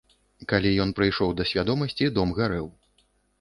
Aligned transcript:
Калі 0.53 0.71
ён 0.85 0.93
прыйшоў 0.99 1.33
да 1.41 1.47
свядомасці, 1.51 2.09
дом 2.17 2.35
гарэў. 2.41 2.73